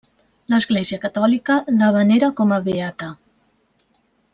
[0.53, 3.15] L'Església Catòlica la venera com a beata.